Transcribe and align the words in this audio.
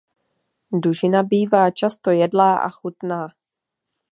Dužina 0.71 1.23
bývá 1.23 1.71
často 1.71 2.11
jedlá 2.11 2.57
a 2.57 2.69
chutná. 2.69 3.27